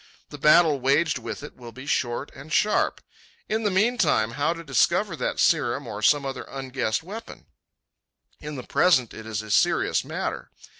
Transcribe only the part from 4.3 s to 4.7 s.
how to